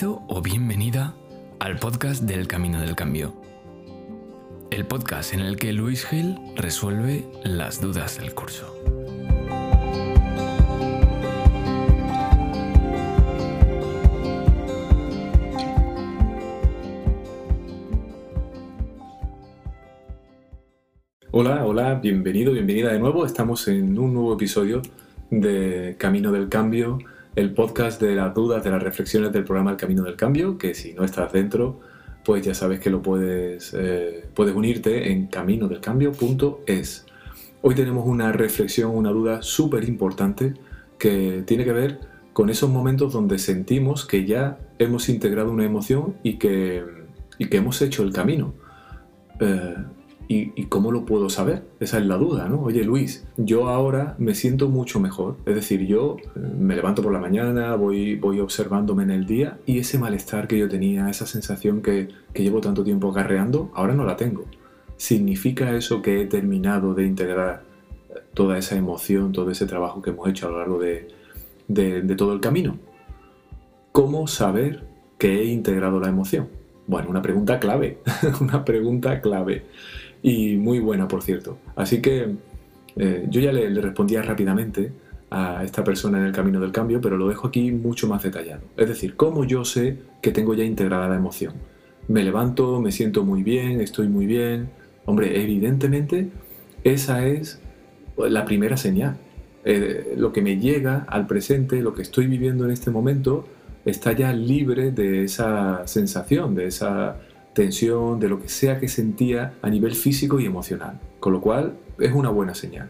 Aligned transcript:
Bienvenido 0.00 0.26
o 0.28 0.42
bienvenida 0.42 1.14
al 1.58 1.76
podcast 1.80 2.22
del 2.22 2.46
Camino 2.46 2.80
del 2.80 2.94
Cambio. 2.94 3.34
El 4.70 4.86
podcast 4.86 5.34
en 5.34 5.40
el 5.40 5.56
que 5.56 5.72
Luis 5.72 6.06
Gil 6.06 6.38
resuelve 6.54 7.26
las 7.42 7.80
dudas 7.80 8.18
del 8.18 8.32
curso. 8.32 8.72
Hola, 21.32 21.66
hola, 21.66 21.94
bienvenido, 21.96 22.52
bienvenida 22.52 22.92
de 22.92 23.00
nuevo. 23.00 23.26
Estamos 23.26 23.66
en 23.66 23.98
un 23.98 24.14
nuevo 24.14 24.34
episodio 24.34 24.80
de 25.30 25.96
Camino 25.98 26.30
del 26.30 26.48
Cambio 26.48 27.00
el 27.36 27.54
podcast 27.54 28.00
de 28.00 28.14
las 28.14 28.34
dudas, 28.34 28.64
de 28.64 28.70
las 28.70 28.82
reflexiones 28.82 29.32
del 29.32 29.44
programa 29.44 29.70
El 29.72 29.76
Camino 29.76 30.02
del 30.02 30.16
Cambio, 30.16 30.58
que 30.58 30.74
si 30.74 30.92
no 30.94 31.04
estás 31.04 31.32
dentro, 31.32 31.80
pues 32.24 32.44
ya 32.44 32.54
sabes 32.54 32.80
que 32.80 32.90
lo 32.90 33.00
puedes, 33.02 33.74
eh, 33.74 34.24
puedes 34.34 34.54
unirte 34.54 35.12
en 35.12 35.26
caminodelcambio.es. 35.28 37.06
Hoy 37.62 37.74
tenemos 37.74 38.06
una 38.06 38.32
reflexión, 38.32 38.90
una 38.94 39.10
duda 39.10 39.42
súper 39.42 39.84
importante 39.88 40.54
que 40.98 41.42
tiene 41.46 41.64
que 41.64 41.72
ver 41.72 42.00
con 42.32 42.50
esos 42.50 42.70
momentos 42.70 43.12
donde 43.12 43.38
sentimos 43.38 44.06
que 44.06 44.24
ya 44.24 44.58
hemos 44.78 45.08
integrado 45.08 45.50
una 45.50 45.64
emoción 45.64 46.16
y 46.22 46.34
que, 46.34 46.84
y 47.38 47.46
que 47.46 47.56
hemos 47.56 47.82
hecho 47.82 48.02
el 48.02 48.12
camino. 48.12 48.54
Eh, 49.40 49.74
¿Y, 50.30 50.66
cómo 50.66 50.92
lo 50.92 51.06
puedo 51.06 51.30
saber? 51.30 51.62
Esa 51.80 51.98
es 51.98 52.04
la 52.04 52.18
duda, 52.18 52.50
¿no? 52.50 52.60
Oye 52.60 52.84
Luis, 52.84 53.26
yo 53.38 53.68
ahora 53.68 54.14
me 54.18 54.34
siento 54.34 54.68
mucho 54.68 55.00
mejor. 55.00 55.38
Es 55.46 55.54
decir, 55.54 55.86
yo 55.86 56.18
eh, 56.18 56.38
me 56.38 56.76
levanto 56.76 57.02
por 57.02 57.14
la 57.14 57.18
mañana, 57.18 57.74
voy, 57.76 58.16
voy 58.16 58.38
observándome 58.40 59.04
en 59.04 59.10
el 59.10 59.24
día 59.24 59.58
y 59.64 59.78
ese 59.78 59.98
malestar 59.98 60.46
que 60.46 60.58
yo 60.58 60.68
tenía, 60.68 61.08
esa 61.08 61.24
sensación 61.24 61.80
que, 61.80 62.08
llevo 62.34 62.60
tanto 62.60 62.84
tiempo 62.84 63.10
acarreando, 63.10 63.70
ahora 63.74 63.94
no 63.94 64.04
la 64.04 64.16
tengo. 64.16 64.44
¿Significa 64.98 65.74
eso 65.74 66.02
que 66.02 66.20
he 66.20 66.26
terminado 66.26 66.92
de 66.92 67.06
integrar 67.06 67.62
eh, 68.10 68.18
toda 68.34 68.58
esa 68.58 68.76
emoción, 68.76 69.32
todo 69.32 69.50
ese 69.50 69.64
trabajo 69.64 70.02
que 70.02 70.10
hemos 70.10 70.28
hecho 70.28 70.46
a 70.46 70.50
lo 70.50 70.58
largo 70.58 70.78
de, 70.78 71.08
de 71.68 72.16
todo 72.16 72.34
el 72.34 72.40
camino? 72.40 72.76
¿Cómo 73.92 74.26
saber 74.26 74.84
que 75.16 75.40
he 75.40 75.44
integrado 75.46 76.00
la 76.00 76.10
emoción? 76.10 76.48
Bueno, 76.86 77.08
una 77.08 77.22
pregunta 77.22 77.58
clave, 77.60 77.98
una 78.40 78.64
pregunta 78.64 79.22
clave 79.22 79.64
y 80.22 80.56
muy 80.56 80.78
buena, 80.80 81.08
por 81.08 81.22
cierto. 81.22 81.58
Así 81.76 82.00
que 82.00 82.34
eh, 82.96 83.26
yo 83.30 83.40
ya 83.40 83.52
le, 83.52 83.68
respondía 83.80 84.22
rápidamente 84.22 84.92
a 85.30 85.62
esta 85.62 85.84
persona 85.84 86.18
en 86.18 86.26
el 86.26 86.32
camino 86.32 86.60
del 86.60 86.72
cambio, 86.72 87.00
pero 87.00 87.16
lo 87.16 87.28
dejo 87.28 87.48
aquí 87.48 87.70
mucho 87.70 88.08
más 88.08 88.22
detallado. 88.22 88.62
Es 88.76 88.88
decir, 88.88 89.14
cómo 89.14 89.44
yo 89.44 89.64
sé 89.64 89.98
que 90.22 90.32
tengo 90.32 90.54
ya 90.54 90.64
integrada 90.64 91.08
la 91.08 91.16
emoción. 91.16 91.54
Me 92.08 92.24
levanto, 92.24 92.80
me 92.80 92.90
siento 92.90 93.24
muy 93.24 93.42
bien, 93.42 93.80
estoy 93.80 94.08
muy 94.08 94.26
bien. 94.26 94.70
Hombre, 95.04 95.42
evidentemente 95.42 96.28
esa 96.82 97.26
es 97.26 97.60
la 98.16 98.44
primera 98.44 98.76
señal. 98.76 99.16
Eh, 99.64 100.14
lo 100.16 100.32
que 100.32 100.40
me 100.40 100.58
llega 100.58 101.04
al 101.08 101.26
presente, 101.26 101.82
lo 101.82 101.92
que 101.94 102.02
estoy 102.02 102.26
viviendo 102.26 102.64
en 102.64 102.70
este 102.70 102.90
momento, 102.90 103.46
está 103.84 104.12
ya 104.12 104.32
libre 104.32 104.90
de 104.90 105.24
esa 105.24 105.86
sensación, 105.86 106.54
de 106.54 106.66
esa 106.66 107.16
tensión, 107.58 108.20
de 108.20 108.28
lo 108.28 108.40
que 108.40 108.48
sea 108.48 108.78
que 108.78 108.86
sentía 108.86 109.54
a 109.62 109.68
nivel 109.68 109.96
físico 109.96 110.38
y 110.38 110.46
emocional. 110.46 111.00
Con 111.18 111.32
lo 111.32 111.40
cual 111.40 111.76
es 111.98 112.12
una 112.12 112.30
buena 112.30 112.54
señal. 112.54 112.88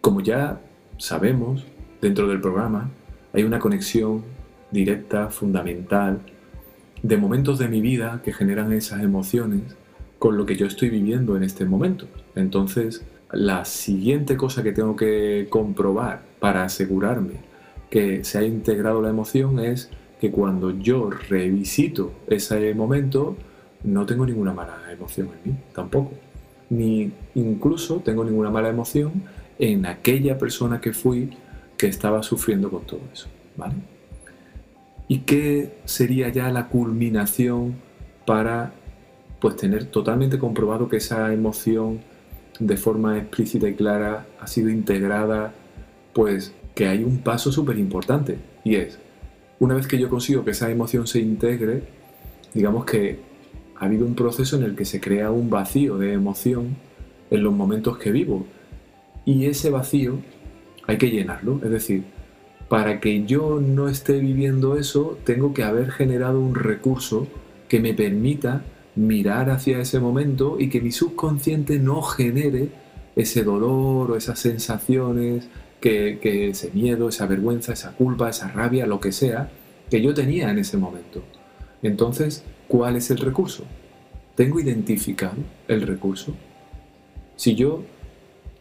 Como 0.00 0.22
ya 0.22 0.62
sabemos, 0.96 1.66
dentro 2.00 2.26
del 2.26 2.40
programa 2.40 2.90
hay 3.34 3.42
una 3.42 3.58
conexión 3.58 4.22
directa, 4.70 5.28
fundamental, 5.28 6.20
de 7.02 7.16
momentos 7.18 7.58
de 7.58 7.68
mi 7.68 7.82
vida 7.82 8.22
que 8.24 8.32
generan 8.32 8.72
esas 8.72 9.02
emociones 9.02 9.76
con 10.18 10.38
lo 10.38 10.46
que 10.46 10.56
yo 10.56 10.66
estoy 10.66 10.88
viviendo 10.88 11.36
en 11.36 11.42
este 11.42 11.66
momento. 11.66 12.06
Entonces, 12.34 13.04
la 13.30 13.66
siguiente 13.66 14.38
cosa 14.38 14.62
que 14.62 14.72
tengo 14.72 14.96
que 14.96 15.48
comprobar 15.50 16.22
para 16.40 16.64
asegurarme 16.64 17.34
que 17.90 18.24
se 18.24 18.38
ha 18.38 18.42
integrado 18.42 19.02
la 19.02 19.10
emoción 19.10 19.58
es 19.58 19.90
que 20.18 20.30
cuando 20.30 20.70
yo 20.70 21.10
revisito 21.10 22.12
ese 22.26 22.74
momento, 22.74 23.36
no 23.82 24.06
tengo 24.06 24.26
ninguna 24.26 24.52
mala 24.52 24.78
emoción 24.90 25.28
en 25.28 25.52
mí, 25.52 25.58
tampoco. 25.74 26.12
Ni 26.68 27.12
incluso 27.34 28.00
tengo 28.00 28.24
ninguna 28.24 28.50
mala 28.50 28.68
emoción 28.68 29.24
en 29.58 29.86
aquella 29.86 30.38
persona 30.38 30.80
que 30.80 30.92
fui 30.92 31.30
que 31.76 31.86
estaba 31.86 32.22
sufriendo 32.22 32.70
con 32.70 32.82
todo 32.84 33.00
eso. 33.12 33.28
¿vale? 33.56 33.74
¿Y 35.08 35.20
qué 35.20 35.78
sería 35.84 36.28
ya 36.28 36.50
la 36.50 36.68
culminación 36.68 37.74
para 38.26 38.72
pues 39.40 39.56
tener 39.56 39.86
totalmente 39.86 40.38
comprobado 40.38 40.88
que 40.88 40.98
esa 40.98 41.32
emoción 41.32 42.00
de 42.58 42.76
forma 42.76 43.18
explícita 43.18 43.68
y 43.68 43.74
clara 43.74 44.26
ha 44.40 44.46
sido 44.46 44.70
integrada? 44.70 45.52
Pues 46.12 46.54
que 46.74 46.86
hay 46.86 47.02
un 47.02 47.18
paso 47.18 47.50
súper 47.50 47.78
importante 47.78 48.38
y 48.64 48.76
es, 48.76 48.98
una 49.58 49.74
vez 49.74 49.86
que 49.86 49.98
yo 49.98 50.08
consigo 50.08 50.44
que 50.44 50.52
esa 50.52 50.70
emoción 50.70 51.06
se 51.06 51.20
integre, 51.20 51.82
digamos 52.54 52.84
que 52.84 53.20
ha 53.80 53.86
habido 53.86 54.04
un 54.06 54.14
proceso 54.14 54.56
en 54.56 54.62
el 54.62 54.76
que 54.76 54.84
se 54.84 55.00
crea 55.00 55.30
un 55.30 55.48
vacío 55.48 55.96
de 55.96 56.12
emoción 56.12 56.76
en 57.30 57.42
los 57.42 57.54
momentos 57.54 57.96
que 57.96 58.12
vivo. 58.12 58.46
Y 59.24 59.46
ese 59.46 59.70
vacío 59.70 60.18
hay 60.86 60.98
que 60.98 61.10
llenarlo. 61.10 61.60
Es 61.64 61.70
decir, 61.70 62.04
para 62.68 63.00
que 63.00 63.24
yo 63.24 63.58
no 63.58 63.88
esté 63.88 64.18
viviendo 64.18 64.76
eso, 64.76 65.18
tengo 65.24 65.54
que 65.54 65.64
haber 65.64 65.90
generado 65.92 66.40
un 66.40 66.54
recurso 66.54 67.26
que 67.68 67.80
me 67.80 67.94
permita 67.94 68.62
mirar 68.96 69.48
hacia 69.48 69.80
ese 69.80 69.98
momento 69.98 70.56
y 70.58 70.68
que 70.68 70.82
mi 70.82 70.92
subconsciente 70.92 71.78
no 71.78 72.02
genere 72.02 72.68
ese 73.16 73.44
dolor 73.44 74.10
o 74.10 74.16
esas 74.16 74.38
sensaciones, 74.38 75.48
que, 75.80 76.18
que 76.20 76.50
ese 76.50 76.70
miedo, 76.74 77.08
esa 77.08 77.24
vergüenza, 77.24 77.72
esa 77.72 77.92
culpa, 77.92 78.28
esa 78.28 78.48
rabia, 78.48 78.86
lo 78.86 79.00
que 79.00 79.12
sea, 79.12 79.50
que 79.88 80.02
yo 80.02 80.12
tenía 80.12 80.50
en 80.50 80.58
ese 80.58 80.76
momento. 80.76 81.22
Entonces, 81.82 82.44
¿cuál 82.70 82.94
es 82.94 83.10
el 83.10 83.18
recurso? 83.18 83.64
¿Tengo 84.36 84.60
identificado 84.60 85.34
el 85.66 85.82
recurso? 85.82 86.36
Si 87.34 87.56
yo 87.56 87.82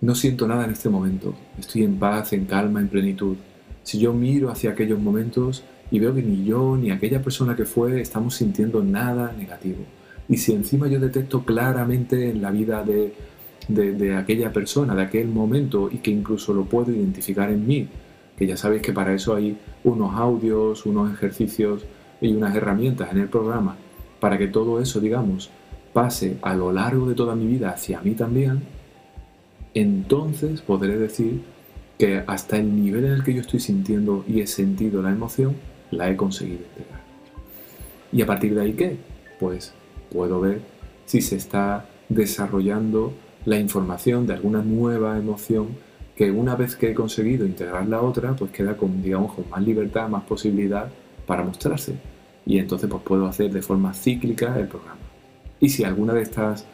no 0.00 0.14
siento 0.14 0.46
nada 0.46 0.64
en 0.64 0.70
este 0.70 0.88
momento, 0.88 1.34
estoy 1.58 1.82
en 1.82 1.98
paz, 1.98 2.32
en 2.32 2.44
calma, 2.44 2.78
en 2.80 2.86
plenitud, 2.86 3.36
si 3.82 3.98
yo 3.98 4.12
miro 4.12 4.48
hacia 4.48 4.70
aquellos 4.70 5.00
momentos 5.00 5.64
y 5.90 5.98
veo 5.98 6.14
que 6.14 6.22
ni 6.22 6.44
yo 6.44 6.76
ni 6.76 6.92
aquella 6.92 7.20
persona 7.20 7.56
que 7.56 7.64
fue 7.64 8.00
estamos 8.00 8.36
sintiendo 8.36 8.80
nada 8.80 9.34
negativo, 9.36 9.82
y 10.28 10.36
si 10.36 10.52
encima 10.52 10.86
yo 10.86 11.00
detecto 11.00 11.44
claramente 11.44 12.30
en 12.30 12.40
la 12.40 12.52
vida 12.52 12.84
de, 12.84 13.12
de, 13.66 14.14
aquella 14.14 14.52
persona, 14.52 14.94
de 14.94 15.02
aquel 15.02 15.26
momento, 15.26 15.90
y 15.90 15.98
que 15.98 16.12
incluso 16.12 16.54
lo 16.54 16.66
puedo 16.66 16.92
identificar 16.92 17.50
en 17.50 17.66
mí, 17.66 17.88
que 18.38 18.46
ya 18.46 18.56
sabéis 18.56 18.82
que 18.82 18.92
para 18.92 19.12
eso 19.12 19.34
hay 19.34 19.58
unos 19.82 20.14
audios, 20.14 20.86
unos 20.86 21.12
ejercicios 21.12 21.84
y 22.20 22.32
unas 22.32 22.54
herramientas 22.54 23.10
en 23.10 23.18
el 23.18 23.28
programa 23.28 23.76
para 24.20 24.38
que 24.38 24.46
todo 24.48 24.80
eso, 24.80 25.00
digamos, 25.00 25.50
pase 25.92 26.36
a 26.42 26.54
lo 26.54 26.72
largo 26.72 27.08
de 27.08 27.14
toda 27.14 27.34
mi 27.34 27.46
vida 27.46 27.70
hacia 27.70 28.00
mí 28.00 28.12
también, 28.12 28.62
entonces 29.74 30.60
podré 30.60 30.96
decir 30.98 31.42
que 31.98 32.22
hasta 32.26 32.58
el 32.58 32.76
nivel 32.82 33.06
en 33.06 33.12
el 33.12 33.24
que 33.24 33.34
yo 33.34 33.40
estoy 33.40 33.60
sintiendo 33.60 34.24
y 34.28 34.40
he 34.40 34.46
sentido 34.46 35.02
la 35.02 35.10
emoción, 35.10 35.56
la 35.90 36.10
he 36.10 36.16
conseguido 36.16 36.60
integrar. 36.60 37.00
¿Y 38.12 38.22
a 38.22 38.26
partir 38.26 38.54
de 38.54 38.62
ahí 38.62 38.72
qué? 38.74 38.96
Pues 39.40 39.72
puedo 40.10 40.40
ver 40.40 40.60
si 41.06 41.20
se 41.20 41.36
está 41.36 41.86
desarrollando 42.08 43.12
la 43.44 43.58
información 43.58 44.26
de 44.26 44.34
alguna 44.34 44.62
nueva 44.62 45.16
emoción 45.16 45.68
que 46.14 46.30
una 46.30 46.56
vez 46.56 46.76
que 46.76 46.90
he 46.90 46.94
conseguido 46.94 47.46
integrar 47.46 47.86
la 47.86 48.00
otra, 48.00 48.34
pues 48.34 48.50
queda 48.50 48.76
con, 48.76 49.02
digamos, 49.02 49.34
con 49.34 49.48
más 49.50 49.62
libertad, 49.62 50.08
más 50.08 50.24
posibilidad 50.24 50.88
para 51.26 51.42
mostrarse 51.42 51.96
y 52.46 52.58
entonces 52.58 52.88
pues 52.88 53.02
puedo 53.02 53.26
hacer 53.26 53.52
de 53.52 53.60
forma 53.60 53.92
cíclica 53.92 54.58
el 54.58 54.68
programa. 54.68 55.00
Y 55.60 55.68
si 55.68 55.82
alguna 55.84 56.14
de 56.14 56.22
estas 56.22 56.64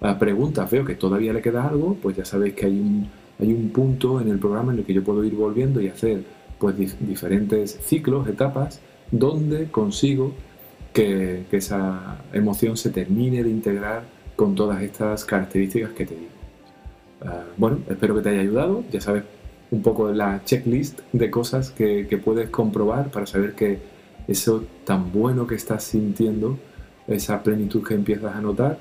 ah, 0.00 0.18
preguntas 0.18 0.70
veo 0.70 0.84
que 0.84 0.96
todavía 0.96 1.32
le 1.32 1.40
queda 1.40 1.68
algo, 1.68 1.94
pues 1.94 2.16
ya 2.16 2.24
sabéis 2.24 2.54
que 2.54 2.66
hay 2.66 2.78
un, 2.78 3.08
hay 3.38 3.52
un 3.52 3.70
punto 3.70 4.20
en 4.20 4.28
el 4.28 4.38
programa 4.38 4.72
en 4.72 4.80
el 4.80 4.84
que 4.84 4.92
yo 4.92 5.04
puedo 5.04 5.24
ir 5.24 5.34
volviendo 5.34 5.80
y 5.80 5.88
hacer 5.88 6.24
pues 6.58 6.76
diferentes 7.00 7.78
ciclos, 7.82 8.28
etapas, 8.28 8.80
donde 9.10 9.70
consigo 9.70 10.34
que, 10.92 11.44
esa 11.52 12.18
emoción 12.32 12.76
se 12.76 12.90
termine 12.90 13.42
de 13.42 13.50
integrar 13.50 14.02
con 14.36 14.54
todas 14.54 14.82
estas 14.82 15.24
características 15.24 15.90
que 15.92 16.06
te 16.06 16.14
digo. 16.14 16.30
Ah, 17.22 17.44
bueno, 17.56 17.78
espero 17.88 18.16
que 18.16 18.22
te 18.22 18.30
haya 18.30 18.40
ayudado. 18.40 18.84
Ya 18.90 19.00
sabes 19.00 19.22
un 19.70 19.82
poco 19.82 20.12
la 20.12 20.42
checklist 20.44 21.00
de 21.12 21.30
cosas 21.30 21.70
que, 21.70 22.06
que 22.08 22.18
puedes 22.18 22.50
comprobar 22.50 23.10
para 23.10 23.26
saber 23.26 23.54
que 23.54 23.78
eso 24.28 24.64
tan 24.84 25.12
bueno 25.12 25.46
que 25.46 25.54
estás 25.54 25.84
sintiendo, 25.84 26.58
esa 27.06 27.42
plenitud 27.42 27.86
que 27.86 27.94
empiezas 27.94 28.34
a 28.34 28.40
notar, 28.40 28.78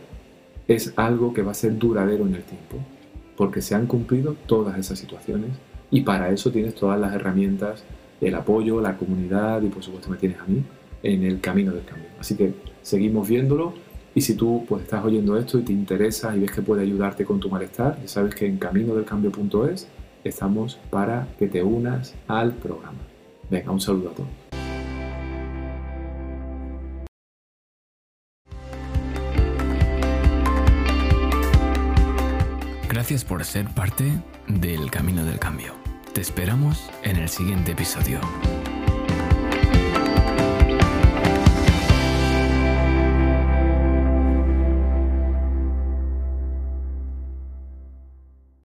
es 0.67 0.93
algo 0.95 1.33
que 1.33 1.41
va 1.41 1.51
a 1.51 1.55
ser 1.55 1.77
duradero 1.77 2.27
en 2.27 2.35
el 2.35 2.43
tiempo, 2.43 2.77
porque 3.35 3.61
se 3.61 3.73
han 3.75 3.87
cumplido 3.87 4.35
todas 4.45 4.77
esas 4.77 4.99
situaciones 4.99 5.51
y 5.91 6.01
para 6.01 6.29
eso 6.29 6.51
tienes 6.51 6.75
todas 6.75 6.99
las 6.99 7.13
herramientas, 7.13 7.83
el 8.21 8.35
apoyo, 8.35 8.81
la 8.81 8.97
comunidad 8.97 9.61
y 9.63 9.67
por 9.67 9.83
supuesto 9.83 10.09
me 10.09 10.17
tienes 10.17 10.39
a 10.39 10.45
mí 10.45 10.63
en 11.01 11.23
el 11.23 11.39
camino 11.39 11.71
del 11.71 11.85
cambio. 11.85 12.09
Así 12.19 12.35
que 12.35 12.53
seguimos 12.81 13.27
viéndolo 13.27 13.73
y 14.13 14.21
si 14.21 14.35
tú 14.35 14.65
pues 14.67 14.83
estás 14.83 15.03
oyendo 15.03 15.37
esto 15.37 15.57
y 15.57 15.63
te 15.63 15.71
interesa 15.71 16.35
y 16.35 16.39
ves 16.39 16.51
que 16.51 16.61
puede 16.61 16.83
ayudarte 16.83 17.25
con 17.25 17.39
tu 17.39 17.49
malestar, 17.49 17.97
ya 18.01 18.07
sabes 18.07 18.35
que 18.35 18.45
en 18.45 18.57
caminodelcambio.es 18.57 19.87
estamos 20.23 20.77
para 20.89 21.27
que 21.37 21.47
te 21.47 21.63
unas 21.63 22.13
al 22.27 22.53
programa. 22.53 22.99
Venga, 23.49 23.71
un 23.71 23.81
saludo 23.81 24.09
a 24.09 24.13
todos. 24.13 24.48
Gracias 32.99 33.23
por 33.23 33.45
ser 33.45 33.65
parte 33.69 34.11
del 34.49 34.91
Camino 34.91 35.23
del 35.23 35.39
Cambio. 35.39 35.73
Te 36.13 36.19
esperamos 36.19 36.91
en 37.01 37.15
el 37.15 37.29
siguiente 37.29 37.71
episodio. 37.71 38.19